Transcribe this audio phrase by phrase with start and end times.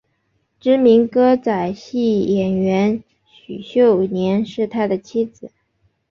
[0.59, 5.51] 知名歌仔戏演员许秀年是他的妻子。